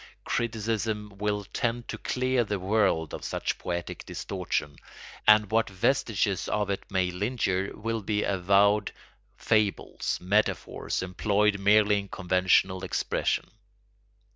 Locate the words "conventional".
12.07-12.83